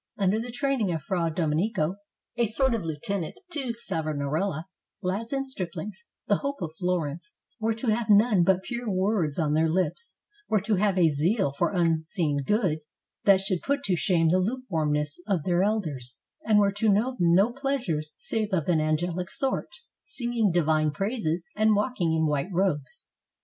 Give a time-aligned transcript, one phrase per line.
[0.17, 1.97] Under the training of Fra Domenico,
[2.35, 4.65] a sort of lieutenant to Savonarola,
[5.03, 9.53] lads and striplings, the hope of Florence, were to have none but pure words on
[9.53, 10.15] their lips,
[10.49, 12.79] were to have a zeal for Un seen Good
[13.25, 17.51] that should put to shame the lukewarmness of their elders, and were to know no
[17.53, 19.69] pleasures save of an angeHc sort,—
[20.03, 23.05] singing divine praises and walking in white robes.